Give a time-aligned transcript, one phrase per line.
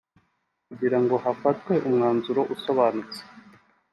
[0.67, 3.21] kugira ngo hafatwe umwanzuro usobanutse